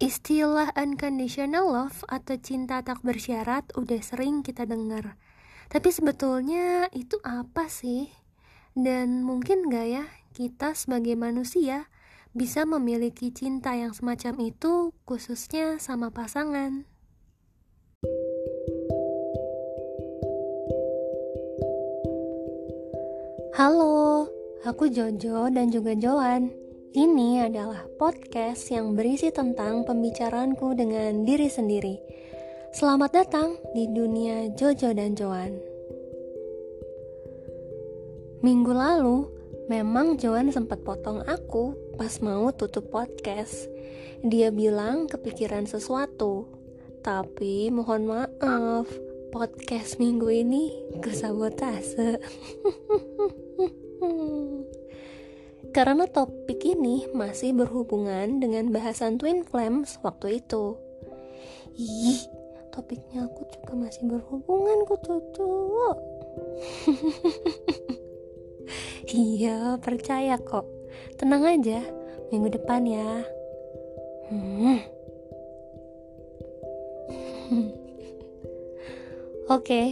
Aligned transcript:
Istilah 0.00 0.72
unconditional 0.80 1.68
love 1.68 2.08
atau 2.08 2.32
cinta 2.40 2.80
tak 2.80 3.04
bersyarat 3.04 3.68
udah 3.76 4.00
sering 4.00 4.40
kita 4.40 4.64
dengar. 4.64 5.20
Tapi 5.68 5.92
sebetulnya 5.92 6.88
itu 6.96 7.20
apa 7.20 7.68
sih? 7.68 8.08
Dan 8.72 9.20
mungkin 9.20 9.68
gak 9.68 9.86
ya 9.92 10.08
kita 10.32 10.72
sebagai 10.72 11.20
manusia 11.20 11.92
bisa 12.32 12.64
memiliki 12.64 13.28
cinta 13.28 13.76
yang 13.76 13.92
semacam 13.92 14.40
itu 14.40 14.96
khususnya 15.04 15.76
sama 15.76 16.08
pasangan? 16.08 16.88
Halo, 23.52 24.32
aku 24.64 24.88
Jojo 24.88 25.52
dan 25.52 25.68
juga 25.68 25.92
Joan. 25.92 26.69
Ini 26.90 27.46
adalah 27.46 27.86
podcast 28.02 28.66
yang 28.74 28.98
berisi 28.98 29.30
tentang 29.30 29.86
pembicaraanku 29.86 30.74
dengan 30.74 31.22
diri 31.22 31.46
sendiri. 31.46 32.02
Selamat 32.74 33.14
datang 33.14 33.54
di 33.78 33.86
dunia 33.86 34.50
Jojo 34.58 34.90
dan 34.90 35.14
Joan. 35.14 35.54
Minggu 38.42 38.74
lalu, 38.74 39.30
memang 39.70 40.18
Joan 40.18 40.50
sempat 40.50 40.82
potong 40.82 41.22
aku 41.30 41.78
pas 41.94 42.18
mau 42.26 42.50
tutup 42.50 42.90
podcast. 42.90 43.70
Dia 44.26 44.50
bilang 44.50 45.06
kepikiran 45.06 45.70
sesuatu, 45.70 46.50
tapi 47.06 47.70
mohon 47.70 48.10
maaf, 48.10 48.90
podcast 49.30 50.02
minggu 50.02 50.26
ini 50.26 50.74
kesabotase. 50.98 52.18
Karena 55.70 56.02
topik 56.10 56.66
ini 56.66 57.06
masih 57.14 57.54
berhubungan 57.54 58.42
dengan 58.42 58.74
bahasan 58.74 59.22
Twin 59.22 59.46
Flames 59.46 60.02
waktu 60.02 60.42
itu. 60.42 60.74
Ih, 61.78 62.26
topiknya 62.74 63.30
aku 63.30 63.46
juga 63.54 63.78
masih 63.78 64.10
berhubungan 64.10 64.82
ku 64.82 64.98
cucu. 64.98 65.50
iya, 69.14 69.78
percaya 69.78 70.42
kok. 70.42 70.66
Tenang 71.14 71.46
aja, 71.46 71.86
minggu 72.34 72.50
depan 72.50 72.82
ya. 72.90 73.22
Hmm. 74.26 74.82
Oke, 79.50 79.66
okay, 79.66 79.86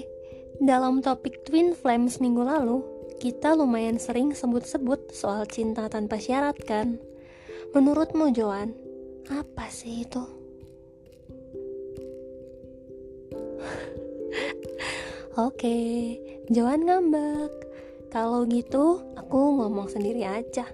dalam 0.58 1.02
topik 1.06 1.47
Twin 1.47 1.70
Flames 1.74 2.19
minggu 2.19 2.42
lalu, 2.42 2.83
kita 3.19 3.58
lumayan 3.58 3.98
sering 3.98 4.30
sebut-sebut 4.30 5.11
soal 5.11 5.42
cinta 5.50 5.91
tanpa 5.91 6.22
syarat 6.22 6.55
kan? 6.62 7.02
Menurutmu 7.74 8.30
Joan, 8.30 8.70
apa 9.27 9.66
sih 9.74 10.06
itu? 10.06 10.22
Oke, 15.50 16.14
Joan 16.46 16.86
ngambek. 16.86 17.50
Kalau 18.08 18.46
gitu, 18.46 19.02
aku 19.19 19.61
ngomong 19.61 19.91
sendiri 19.91 20.22
aja. 20.22 20.64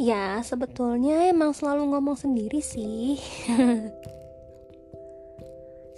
Ya, 0.00 0.40
sebetulnya 0.42 1.30
emang 1.30 1.54
selalu 1.54 1.86
ngomong 1.92 2.18
sendiri 2.18 2.58
sih. 2.64 3.20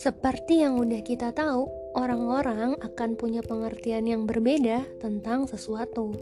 Seperti 0.04 0.60
yang 0.66 0.76
udah 0.76 1.00
kita 1.00 1.32
tahu, 1.32 1.64
orang-orang 1.96 2.76
akan 2.84 3.16
punya 3.16 3.40
pengertian 3.40 4.04
yang 4.04 4.28
berbeda 4.28 4.84
tentang 5.00 5.48
sesuatu. 5.48 6.12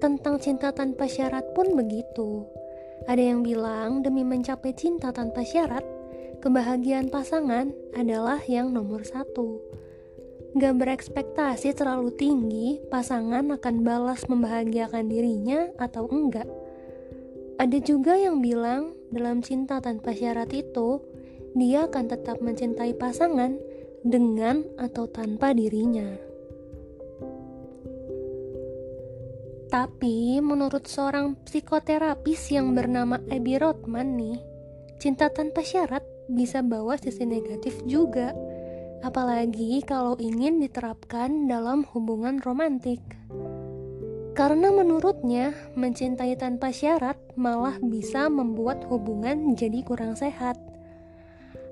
Tentang 0.00 0.40
cinta 0.40 0.72
tanpa 0.72 1.04
syarat 1.04 1.52
pun 1.52 1.76
begitu. 1.76 2.48
Ada 3.04 3.20
yang 3.36 3.44
bilang 3.44 4.00
demi 4.00 4.24
mencapai 4.24 4.72
cinta 4.72 5.12
tanpa 5.12 5.44
syarat, 5.44 5.84
kebahagiaan 6.40 7.12
pasangan 7.12 7.68
adalah 7.92 8.40
yang 8.48 8.72
nomor 8.72 9.04
satu. 9.04 9.60
Gak 10.56 10.82
berekspektasi 10.82 11.76
terlalu 11.78 12.10
tinggi, 12.16 12.82
pasangan 12.90 13.54
akan 13.54 13.86
balas 13.86 14.26
membahagiakan 14.26 15.06
dirinya 15.06 15.70
atau 15.78 16.10
enggak. 16.10 16.48
Ada 17.60 17.78
juga 17.84 18.16
yang 18.16 18.40
bilang 18.40 18.96
dalam 19.12 19.44
cinta 19.44 19.78
tanpa 19.84 20.16
syarat 20.16 20.50
itu, 20.50 21.04
dia 21.54 21.86
akan 21.86 22.08
tetap 22.08 22.40
mencintai 22.40 22.96
pasangan 22.96 23.69
dengan 24.00 24.64
atau 24.80 25.04
tanpa 25.08 25.52
dirinya. 25.52 26.08
Tapi 29.70 30.42
menurut 30.42 30.90
seorang 30.90 31.38
psikoterapis 31.46 32.50
yang 32.50 32.74
bernama 32.74 33.22
Abby 33.30 33.54
Rothman 33.54 34.18
nih, 34.18 34.38
cinta 34.98 35.30
tanpa 35.30 35.62
syarat 35.62 36.02
bisa 36.26 36.58
bawa 36.58 36.98
sisi 36.98 37.22
negatif 37.22 37.78
juga. 37.86 38.34
Apalagi 39.00 39.80
kalau 39.86 40.18
ingin 40.18 40.58
diterapkan 40.58 41.46
dalam 41.46 41.86
hubungan 41.94 42.42
romantik. 42.42 43.00
Karena 44.34 44.74
menurutnya, 44.74 45.54
mencintai 45.78 46.34
tanpa 46.34 46.74
syarat 46.74 47.18
malah 47.38 47.78
bisa 47.78 48.26
membuat 48.26 48.82
hubungan 48.90 49.54
jadi 49.54 49.86
kurang 49.86 50.18
sehat. 50.18 50.69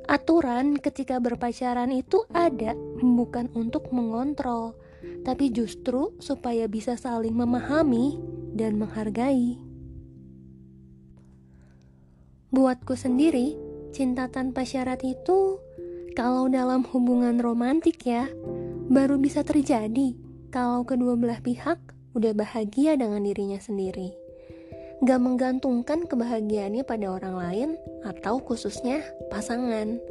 Aturan 0.09 0.81
ketika 0.81 1.21
berpacaran 1.21 1.93
itu 1.93 2.25
ada 2.33 2.73
bukan 2.97 3.53
untuk 3.53 3.93
mengontrol, 3.93 4.73
tapi 5.21 5.53
justru 5.53 6.17
supaya 6.17 6.65
bisa 6.65 6.97
saling 6.97 7.37
memahami 7.37 8.19
dan 8.57 8.81
menghargai. 8.81 9.61
Buatku 12.49 12.97
sendiri, 12.97 13.55
cinta 13.93 14.33
tanpa 14.33 14.65
syarat 14.65 15.05
itu 15.05 15.61
kalau 16.17 16.49
dalam 16.49 16.89
hubungan 16.89 17.37
romantik 17.37 18.01
ya, 18.09 18.33
baru 18.89 19.21
bisa 19.21 19.45
terjadi 19.45 20.17
kalau 20.49 20.89
kedua 20.89 21.15
belah 21.21 21.45
pihak 21.45 21.79
udah 22.17 22.33
bahagia 22.33 22.97
dengan 22.97 23.23
dirinya 23.23 23.61
sendiri 23.63 24.18
gak 24.99 25.21
menggantungkan 25.23 26.11
kebahagiaannya 26.11 26.83
pada 26.83 27.07
orang 27.15 27.35
lain 27.39 27.71
atau 28.03 28.43
khususnya 28.43 28.99
pasangan. 29.31 30.03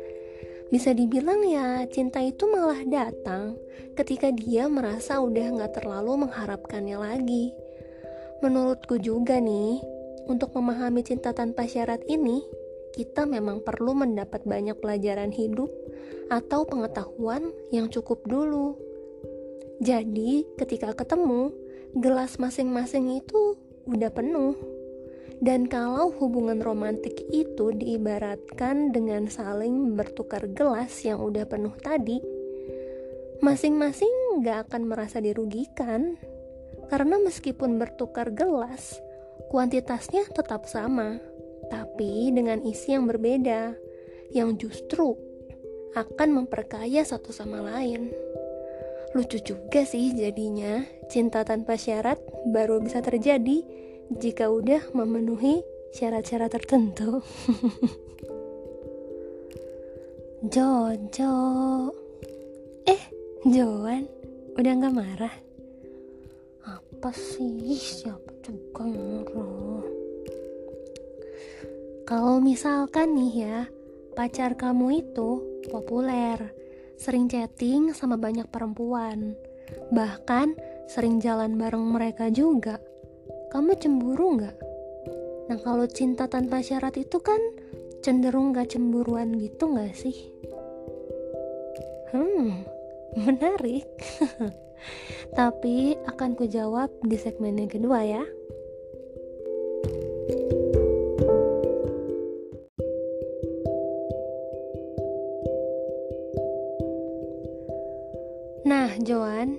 Bisa 0.67 0.91
dibilang 0.91 1.43
ya 1.47 1.83
cinta 1.87 2.19
itu 2.19 2.47
malah 2.47 2.83
datang 2.83 3.55
ketika 3.95 4.31
dia 4.31 4.67
merasa 4.67 5.19
udah 5.19 5.63
gak 5.63 5.83
terlalu 5.83 6.27
mengharapkannya 6.27 6.97
lagi. 6.99 7.51
Menurutku 8.43 9.01
juga 9.01 9.41
nih, 9.41 9.81
untuk 10.29 10.53
memahami 10.53 11.01
cinta 11.01 11.33
tanpa 11.33 11.65
syarat 11.65 12.03
ini, 12.05 12.45
kita 12.93 13.25
memang 13.25 13.63
perlu 13.65 13.97
mendapat 13.97 14.45
banyak 14.45 14.77
pelajaran 14.77 15.33
hidup 15.33 15.71
atau 16.29 16.67
pengetahuan 16.67 17.49
yang 17.73 17.89
cukup 17.89 18.21
dulu. 18.27 18.77
Jadi, 19.81 20.45
ketika 20.59 20.93
ketemu, 20.93 21.49
gelas 21.97 22.37
masing-masing 22.37 23.23
itu 23.23 23.57
udah 23.87 24.11
penuh. 24.11 24.76
Dan 25.37 25.69
kalau 25.69 26.09
hubungan 26.17 26.65
romantik 26.65 27.21
itu 27.29 27.69
diibaratkan 27.69 28.89
dengan 28.89 29.29
saling 29.29 29.93
bertukar 29.93 30.49
gelas 30.49 31.05
yang 31.05 31.21
udah 31.21 31.45
penuh 31.45 31.77
tadi, 31.77 32.17
masing-masing 33.45 34.41
gak 34.41 34.69
akan 34.69 34.89
merasa 34.89 35.21
dirugikan. 35.21 36.17
Karena 36.89 37.21
meskipun 37.21 37.77
bertukar 37.77 38.33
gelas, 38.33 38.97
kuantitasnya 39.53 40.25
tetap 40.31 40.65
sama, 40.65 41.19
tapi 41.67 42.31
dengan 42.31 42.63
isi 42.63 42.95
yang 42.95 43.05
berbeda, 43.05 43.75
yang 44.31 44.55
justru 44.55 45.13
akan 45.93 46.29
memperkaya 46.43 47.03
satu 47.03 47.29
sama 47.29 47.61
lain. 47.61 48.09
Lucu 49.15 49.39
juga 49.41 49.83
sih 49.87 50.15
jadinya, 50.15 50.83
cinta 51.07 51.43
tanpa 51.43 51.79
syarat 51.79 52.19
baru 52.49 52.83
bisa 52.83 52.99
terjadi 53.03 53.63
jika 54.15 54.47
udah 54.47 54.95
memenuhi 54.95 55.59
syarat-syarat 55.91 56.51
tertentu. 56.51 57.19
Jojo, 60.53 61.35
eh 62.87 63.03
Joan, 63.43 64.05
udah 64.55 64.73
nggak 64.77 64.95
marah? 64.95 65.35
Apa 66.63 67.11
sih 67.11 67.75
siapa 67.75 68.31
juga 68.45 68.85
yang 68.87 69.25
marah? 69.33 69.89
Kalau 72.07 72.39
misalkan 72.39 73.19
nih 73.19 73.33
ya, 73.43 73.67
pacar 74.15 74.55
kamu 74.55 75.03
itu 75.03 75.43
populer, 75.67 76.39
sering 76.95 77.27
chatting 77.27 77.91
sama 77.91 78.15
banyak 78.15 78.47
perempuan, 78.47 79.35
bahkan 79.91 80.55
sering 80.87 81.19
jalan 81.19 81.59
bareng 81.59 81.83
mereka 81.83 82.31
juga 82.31 82.79
kamu 83.57 83.73
cemburu 83.81 84.37
nggak? 84.37 84.57
Nah 85.49 85.57
kalau 85.65 85.89
cinta 85.89 86.29
tanpa 86.29 86.61
syarat 86.61 86.93
itu 86.93 87.17
kan 87.17 87.41
cenderung 88.05 88.53
gak 88.53 88.69
cemburuan 88.69 89.33
gitu 89.33 89.73
nggak 89.73 89.97
sih? 89.97 90.13
Hmm, 92.13 92.61
menarik. 93.25 93.89
Tapi 95.41 95.97
akan 96.05 96.37
ku 96.37 96.45
jawab 96.45 96.93
di 97.01 97.17
segmen 97.17 97.57
yang 97.57 97.73
kedua 97.73 98.05
ya. 98.05 98.21
Nah, 108.69 108.93
Joan, 109.01 109.57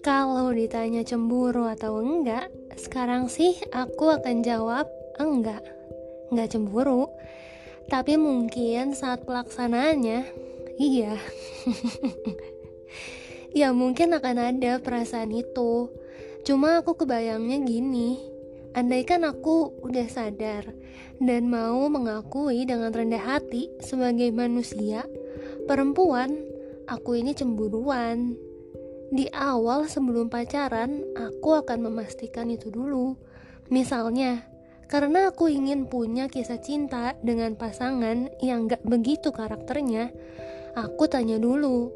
kalau 0.00 0.48
ditanya 0.56 1.04
cemburu 1.04 1.68
atau 1.68 2.00
enggak, 2.00 2.48
sekarang 2.78 3.26
sih 3.26 3.58
aku 3.74 4.14
akan 4.14 4.46
jawab 4.46 4.86
enggak. 5.18 5.60
Enggak 6.30 6.54
cemburu. 6.54 7.10
Tapi 7.88 8.20
mungkin 8.20 8.92
saat 8.92 9.24
pelaksanaannya, 9.24 10.20
iya. 10.76 11.16
ya 13.58 13.72
mungkin 13.72 14.12
akan 14.12 14.36
ada 14.54 14.78
perasaan 14.78 15.32
itu. 15.32 15.88
Cuma 16.44 16.80
aku 16.80 17.00
kebayangnya 17.00 17.64
gini, 17.64 18.20
andaikan 18.76 19.24
aku 19.24 19.72
udah 19.82 20.06
sadar 20.08 20.68
dan 21.18 21.50
mau 21.50 21.88
mengakui 21.88 22.68
dengan 22.68 22.92
rendah 22.92 23.20
hati 23.20 23.72
sebagai 23.82 24.30
manusia, 24.30 25.02
perempuan, 25.66 26.36
aku 26.86 27.18
ini 27.18 27.34
cemburuan. 27.34 28.47
Di 29.08 29.24
awal 29.32 29.88
sebelum 29.88 30.28
pacaran, 30.28 31.00
aku 31.16 31.56
akan 31.56 31.88
memastikan 31.88 32.52
itu 32.52 32.68
dulu. 32.68 33.16
Misalnya, 33.72 34.44
karena 34.88 35.32
aku 35.32 35.48
ingin 35.48 35.88
punya 35.88 36.28
kisah 36.28 36.60
cinta 36.60 37.16
dengan 37.24 37.56
pasangan 37.56 38.28
yang 38.44 38.68
gak 38.68 38.84
begitu 38.84 39.32
karakternya, 39.32 40.12
aku 40.76 41.08
tanya 41.08 41.40
dulu, 41.40 41.88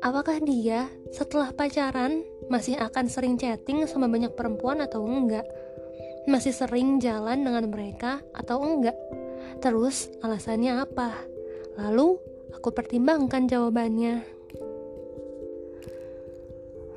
apakah 0.00 0.40
dia 0.40 0.88
setelah 1.12 1.52
pacaran 1.52 2.24
masih 2.48 2.76
akan 2.80 3.08
sering 3.08 3.36
chatting 3.36 3.84
sama 3.84 4.08
banyak 4.08 4.32
perempuan 4.32 4.80
atau 4.80 5.04
enggak? 5.04 5.44
Masih 6.24 6.56
sering 6.56 7.00
jalan 7.00 7.44
dengan 7.44 7.68
mereka 7.68 8.24
atau 8.32 8.64
enggak? 8.64 8.96
Terus 9.60 10.08
alasannya 10.24 10.80
apa? 10.80 11.12
Lalu 11.76 12.16
aku 12.56 12.72
pertimbangkan 12.72 13.48
jawabannya. 13.48 14.33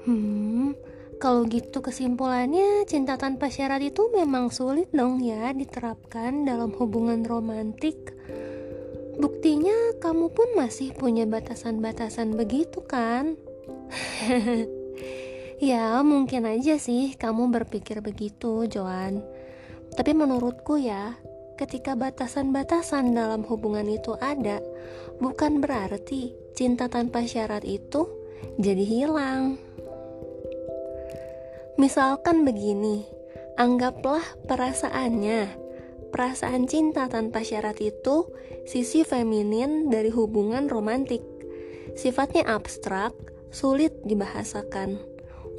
Hmm, 0.08 0.72
kalau 1.20 1.44
gitu 1.52 1.84
kesimpulannya, 1.84 2.88
cinta 2.88 3.20
tanpa 3.20 3.52
syarat 3.52 3.84
itu 3.84 4.08
memang 4.16 4.56
sulit 4.56 4.88
dong 4.96 5.20
ya 5.20 5.52
diterapkan 5.52 6.48
dalam 6.48 6.72
hubungan 6.80 7.28
romantik. 7.28 8.16
Buktinya 9.20 10.00
kamu 10.00 10.32
pun 10.32 10.56
masih 10.56 10.96
punya 10.96 11.28
batasan-batasan 11.28 12.40
begitu 12.40 12.88
kan? 12.88 13.36
ya, 15.60 16.00
mungkin 16.08 16.48
aja 16.48 16.80
sih 16.80 17.12
kamu 17.20 17.52
berpikir 17.52 18.00
begitu, 18.00 18.64
Joan. 18.72 19.20
Tapi 19.92 20.16
menurutku 20.16 20.80
ya, 20.80 21.20
ketika 21.60 22.00
batasan-batasan 22.00 23.12
dalam 23.12 23.44
hubungan 23.44 23.92
itu 23.92 24.16
ada, 24.24 24.64
bukan 25.20 25.60
berarti 25.60 26.32
cinta 26.56 26.88
tanpa 26.88 27.28
syarat 27.28 27.68
itu 27.68 28.08
jadi 28.56 28.86
hilang. 28.88 29.58
Misalkan 31.78 32.42
begini, 32.42 33.06
anggaplah 33.54 34.26
perasaannya. 34.50 35.70
Perasaan 36.10 36.66
cinta 36.66 37.06
tanpa 37.06 37.46
syarat 37.46 37.78
itu 37.78 38.34
sisi 38.66 39.06
feminin 39.06 39.94
dari 39.94 40.10
hubungan 40.10 40.66
romantik. 40.74 41.22
Sifatnya 41.94 42.50
abstrak, 42.50 43.14
sulit 43.54 43.94
dibahasakan. 44.10 44.98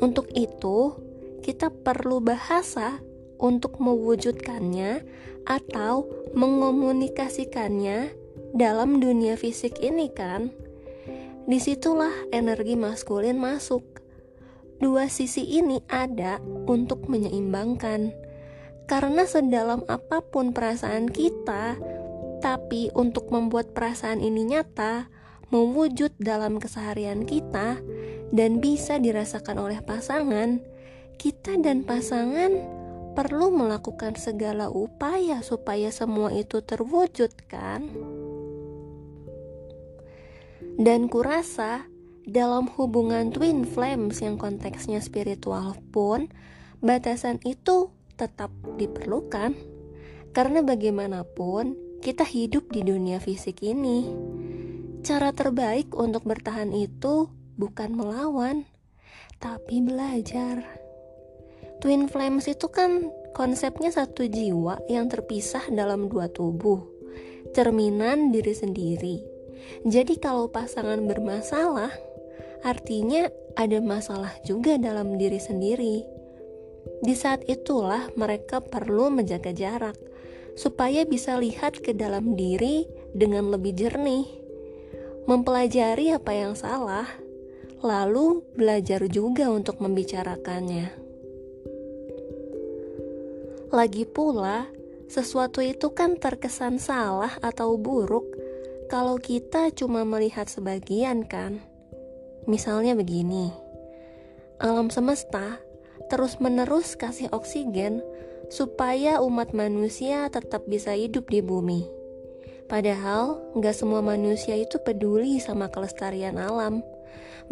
Untuk 0.03 0.27
itu, 0.35 0.99
kita 1.47 1.71
perlu 1.71 2.19
bahasa 2.19 2.99
untuk 3.39 3.79
mewujudkannya 3.79 5.07
atau 5.47 6.03
mengomunikasikannya 6.35 8.11
dalam 8.59 8.99
dunia 8.99 9.39
fisik 9.39 9.79
ini 9.79 10.11
kan. 10.11 10.51
Di 11.47 11.63
situlah 11.63 12.13
energi 12.35 12.75
maskulin 12.75 13.39
masuk 13.39 13.98
dua 14.79 15.11
sisi 15.11 15.43
ini 15.47 15.83
ada 15.91 16.39
untuk 16.67 17.07
menyeimbangkan. 17.11 18.15
Karena 18.89 19.29
sedalam 19.29 19.85
apa 19.85 20.25
pun 20.25 20.57
perasaan 20.57 21.13
kita, 21.13 21.77
tapi 22.41 22.89
untuk 22.97 23.29
membuat 23.29 23.77
perasaan 23.77 24.25
ini 24.25 24.49
nyata, 24.49 25.13
mewujud 25.53 26.17
dalam 26.17 26.57
keseharian 26.57 27.29
kita, 27.29 27.83
dan 28.33 28.65
bisa 28.65 28.97
dirasakan 28.97 29.61
oleh 29.61 29.85
pasangan, 29.85 30.65
kita 31.21 31.61
dan 31.61 31.85
pasangan 31.85 32.79
perlu 33.13 33.51
melakukan 33.51 34.15
segala 34.15 34.71
upaya 34.71 35.43
supaya 35.43 35.91
semua 35.91 36.31
itu 36.31 36.63
terwujud, 36.63 37.35
kan? 37.51 37.91
Dan 40.79 41.11
kurasa 41.11 41.88
dalam 42.29 42.69
hubungan 42.77 43.33
twin 43.33 43.65
flames 43.65 44.21
yang 44.21 44.37
konteksnya 44.37 45.01
spiritual 45.01 45.73
pun, 45.89 46.29
batasan 46.85 47.41
itu 47.49 47.89
tetap 48.21 48.53
diperlukan. 48.77 49.57
Karena 50.37 50.61
bagaimanapun, 50.61 51.73
kita 52.05 52.29
hidup 52.29 52.69
di 52.69 52.85
dunia 52.85 53.17
fisik 53.17 53.65
ini. 53.65 54.13
Cara 55.01 55.33
terbaik 55.33 55.97
untuk 55.97 56.29
bertahan 56.29 56.69
itu 56.77 57.33
bukan 57.57 57.97
melawan, 57.97 58.69
tapi 59.41 59.81
belajar. 59.81 60.69
Twin 61.81 62.13
flames 62.13 62.45
itu 62.45 62.69
kan 62.69 63.09
konsepnya 63.33 63.89
satu 63.89 64.29
jiwa 64.29 64.85
yang 64.93 65.09
terpisah 65.09 65.65
dalam 65.73 66.13
dua 66.13 66.29
tubuh, 66.29 66.85
cerminan 67.57 68.37
diri 68.37 68.53
sendiri. 68.53 69.17
Jadi 69.89 70.21
kalau 70.21 70.51
pasangan 70.51 71.03
bermasalah, 71.07 72.08
artinya 72.63 73.31
ada 73.59 73.79
masalah 73.83 74.35
juga 74.47 74.79
dalam 74.79 75.19
diri 75.19 75.39
sendiri. 75.43 75.97
Di 77.03 77.15
saat 77.15 77.47
itulah 77.47 78.11
mereka 78.15 78.63
perlu 78.63 79.11
menjaga 79.11 79.55
jarak 79.55 79.99
supaya 80.59 81.07
bisa 81.07 81.39
lihat 81.39 81.79
ke 81.79 81.95
dalam 81.95 82.35
diri 82.35 82.87
dengan 83.15 83.55
lebih 83.55 83.79
jernih, 83.79 84.27
mempelajari 85.31 86.11
apa 86.11 86.33
yang 86.35 86.59
salah, 86.59 87.07
lalu 87.79 88.43
belajar 88.59 89.07
juga 89.07 89.47
untuk 89.55 89.79
membicarakannya. 89.79 90.91
Lagi 93.71 94.09
pula, 94.09 94.67
sesuatu 95.07 95.63
itu 95.63 95.95
kan 95.95 96.19
terkesan 96.19 96.83
salah 96.83 97.37
atau 97.39 97.79
buruk 97.79 98.27
kalau 98.89 99.21
kita 99.21 99.69
cuma 99.77 100.03
melihat 100.03 100.49
sebagian, 100.49 101.29
kan? 101.29 101.61
Misalnya 102.49 102.97
begini, 102.97 103.53
alam 104.57 104.89
semesta 104.89 105.61
terus-menerus 106.09 106.97
kasih 106.97 107.29
oksigen 107.29 108.01
supaya 108.49 109.21
umat 109.21 109.53
manusia 109.53 110.33
tetap 110.33 110.65
bisa 110.65 110.97
hidup 110.97 111.29
di 111.29 111.45
bumi. 111.45 111.85
Padahal 112.65 113.53
nggak 113.53 113.77
semua 113.77 114.01
manusia 114.01 114.57
itu 114.57 114.81
peduli 114.81 115.37
sama 115.45 115.69
kelestarian 115.69 116.41
alam. 116.41 116.81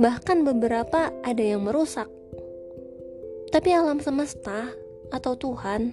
Bahkan 0.01 0.49
beberapa 0.49 1.13
ada 1.21 1.45
yang 1.45 1.69
merusak. 1.69 2.09
Tapi 3.53 3.77
alam 3.77 4.01
semesta 4.01 4.73
atau 5.13 5.37
Tuhan 5.37 5.93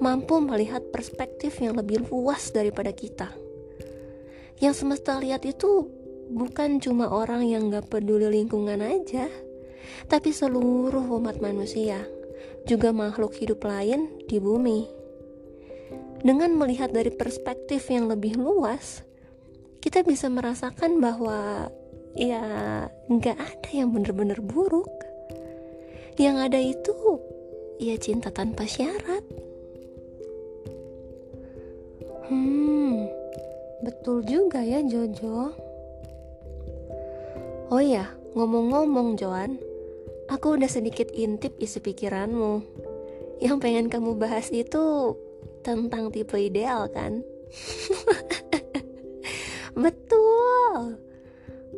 mampu 0.00 0.44
melihat 0.44 0.84
perspektif 0.92 1.56
yang 1.64 1.80
lebih 1.80 2.04
luas 2.12 2.52
daripada 2.52 2.92
kita. 2.92 3.32
Yang 4.60 4.84
semesta 4.84 5.16
lihat 5.20 5.44
itu 5.48 5.88
bukan 6.30 6.82
cuma 6.82 7.10
orang 7.10 7.46
yang 7.46 7.70
gak 7.70 7.90
peduli 7.90 8.26
lingkungan 8.30 8.82
aja, 8.82 9.30
tapi 10.06 10.30
seluruh 10.30 11.02
umat 11.18 11.38
manusia, 11.42 12.06
juga 12.66 12.90
makhluk 12.90 13.34
hidup 13.38 13.62
lain 13.62 14.10
di 14.26 14.38
bumi. 14.42 14.86
Dengan 16.26 16.58
melihat 16.58 16.90
dari 16.90 17.14
perspektif 17.14 17.86
yang 17.86 18.10
lebih 18.10 18.34
luas, 18.40 19.06
kita 19.78 20.02
bisa 20.02 20.26
merasakan 20.26 20.98
bahwa 20.98 21.70
ya 22.18 22.42
nggak 23.06 23.38
ada 23.38 23.70
yang 23.70 23.94
bener-bener 23.94 24.42
buruk. 24.42 24.90
Yang 26.16 26.36
ada 26.50 26.58
itu 26.58 26.96
ya 27.78 27.94
cinta 28.00 28.32
tanpa 28.32 28.64
syarat. 28.66 29.22
Hmm, 32.26 33.06
betul 33.86 34.26
juga 34.26 34.64
ya 34.64 34.82
Jojo. 34.82 35.54
Oh 37.66 37.82
iya, 37.82 38.14
ngomong-ngomong 38.38 39.18
Joan, 39.18 39.58
aku 40.30 40.54
udah 40.54 40.70
sedikit 40.70 41.10
intip 41.10 41.58
isi 41.58 41.82
pikiranmu. 41.82 42.62
Yang 43.42 43.56
pengen 43.58 43.90
kamu 43.90 44.14
bahas 44.14 44.54
itu 44.54 45.18
tentang 45.66 46.14
tipe 46.14 46.38
ideal 46.38 46.86
kan? 46.94 47.26
Betul. 49.82 51.02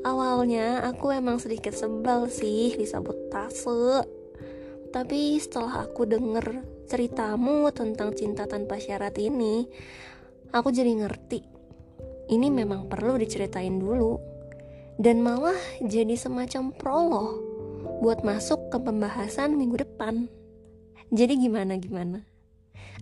Awalnya 0.04 0.84
aku 0.84 1.08
emang 1.08 1.40
sedikit 1.40 1.72
sebel 1.72 2.28
sih 2.28 2.76
disabotase. 2.76 4.04
Tapi 4.92 5.40
setelah 5.40 5.88
aku 5.88 6.04
denger 6.04 6.68
ceritamu 6.84 7.72
tentang 7.72 8.12
cinta 8.12 8.44
tanpa 8.44 8.76
syarat 8.76 9.16
ini, 9.16 9.64
aku 10.52 10.68
jadi 10.68 11.00
ngerti. 11.00 11.40
Ini 12.28 12.52
memang 12.52 12.92
perlu 12.92 13.16
diceritain 13.16 13.80
dulu 13.80 14.37
dan 14.98 15.22
malah 15.22 15.56
jadi 15.78 16.18
semacam 16.18 16.74
prolog 16.74 17.38
buat 18.02 18.26
masuk 18.26 18.70
ke 18.74 18.78
pembahasan 18.82 19.54
minggu 19.54 19.78
depan. 19.86 20.26
Jadi 21.14 21.38
gimana 21.38 21.78
gimana? 21.78 22.26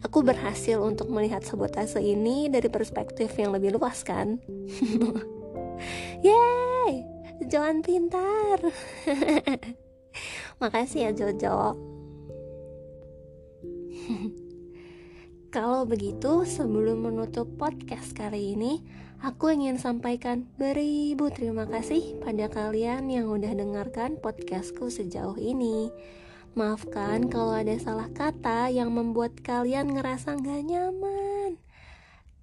Aku 0.05 0.21
berhasil 0.21 0.77
untuk 0.77 1.09
melihat 1.09 1.41
sabotase 1.41 2.05
ini 2.05 2.53
dari 2.53 2.69
perspektif 2.69 3.33
yang 3.41 3.57
lebih 3.57 3.81
luas 3.81 4.05
kan? 4.05 4.37
Yeay, 6.27 6.93
Joan 7.49 7.81
pintar. 7.81 8.61
Makasih 10.61 11.09
ya 11.09 11.11
Jojo. 11.17 11.77
Kalau 15.55 15.89
begitu, 15.89 16.45
sebelum 16.45 17.09
menutup 17.09 17.49
podcast 17.57 18.13
kali 18.13 18.53
ini, 18.53 18.85
aku 19.25 19.53
ingin 19.53 19.81
sampaikan 19.81 20.45
beribu 20.61 21.33
terima 21.33 21.65
kasih 21.65 22.21
pada 22.21 22.51
kalian 22.53 23.09
yang 23.09 23.33
udah 23.33 23.53
dengarkan 23.57 24.21
podcastku 24.21 24.93
sejauh 24.93 25.39
ini. 25.41 25.89
Maafkan 26.57 27.29
kalau 27.29 27.53
ada 27.53 27.77
salah 27.77 28.09
kata 28.13 28.73
yang 28.73 28.93
membuat 28.93 29.37
kalian 29.45 29.93
ngerasa 29.93 30.41
gak 30.41 30.63
nyaman. 30.65 31.61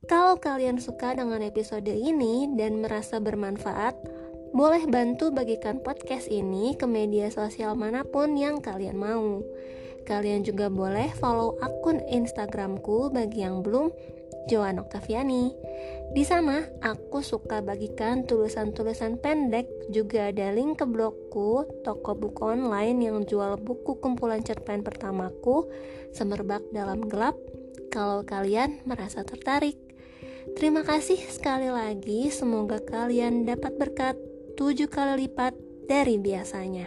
Kalau 0.06 0.38
kalian 0.38 0.78
suka 0.78 1.18
dengan 1.18 1.42
episode 1.42 1.90
ini 1.90 2.46
dan 2.54 2.84
merasa 2.84 3.18
bermanfaat, 3.18 3.98
boleh 4.54 4.86
bantu 4.86 5.34
bagikan 5.34 5.82
podcast 5.82 6.30
ini 6.30 6.78
ke 6.78 6.86
media 6.86 7.34
sosial 7.34 7.74
mana 7.74 8.06
pun 8.06 8.38
yang 8.38 8.62
kalian 8.62 9.02
mau. 9.02 9.42
Kalian 10.04 10.44
juga 10.44 10.68
boleh 10.68 11.10
follow 11.16 11.56
akun 11.64 12.04
Instagramku 12.06 13.10
bagi 13.10 13.42
yang 13.48 13.64
belum, 13.64 13.90
Joan 14.48 14.80
Oktaviani. 14.80 15.56
Di 16.14 16.22
sana 16.22 16.62
aku 16.84 17.26
suka 17.26 17.64
bagikan 17.66 18.28
tulisan-tulisan 18.28 19.18
pendek, 19.18 19.66
juga 19.90 20.30
ada 20.30 20.54
link 20.54 20.84
ke 20.84 20.86
blogku, 20.86 21.66
toko 21.82 22.14
buku 22.14 22.54
online 22.54 23.10
yang 23.10 23.26
jual 23.26 23.58
buku 23.58 23.98
kumpulan 23.98 24.46
cerpen 24.46 24.86
pertamaku, 24.86 25.68
Semerbak 26.14 26.62
dalam 26.70 27.08
Gelap. 27.10 27.34
Kalau 27.90 28.22
kalian 28.22 28.86
merasa 28.86 29.26
tertarik, 29.26 29.78
terima 30.54 30.86
kasih 30.86 31.18
sekali 31.18 31.74
lagi. 31.74 32.30
Semoga 32.30 32.78
kalian 32.82 33.50
dapat 33.50 33.74
berkat 33.78 34.16
tujuh 34.54 34.90
kali 34.90 35.26
lipat 35.26 35.58
dari 35.90 36.22
biasanya. 36.22 36.86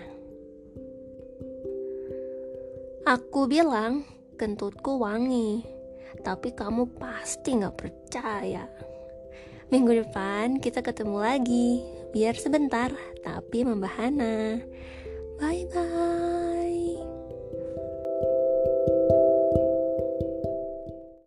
Aku 3.07 3.47
bilang 3.47 4.03
kentutku 4.35 4.99
wangi 4.99 5.75
tapi 6.23 6.55
kamu 6.55 6.91
pasti 6.97 7.57
gak 7.59 7.77
percaya. 7.77 8.67
Minggu 9.67 10.07
depan 10.07 10.63
kita 10.63 10.79
ketemu 10.79 11.19
lagi, 11.19 11.83
biar 12.15 12.39
sebentar, 12.39 12.95
tapi 13.27 13.67
membahana. 13.67 14.63
Bye 15.43 15.67
bye. 15.75 16.46